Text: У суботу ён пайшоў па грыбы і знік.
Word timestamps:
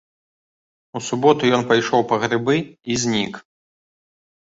У 0.99 1.01
суботу 1.07 1.43
ён 1.57 1.61
пайшоў 1.71 2.01
па 2.13 2.19
грыбы 2.23 2.55
і 2.95 2.97
знік. 3.03 3.33